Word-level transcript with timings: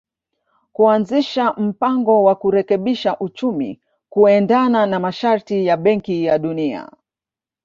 kuanzisha 0.73 1.53
mpango 1.53 2.23
wa 2.23 2.35
kurekebisha 2.35 3.19
uchumi 3.19 3.79
kuendana 4.09 4.85
na 4.85 4.99
masharti 4.99 5.65
ya 5.65 5.77
Benki 5.77 6.23
ya 6.25 6.39
Dunia 6.39 6.89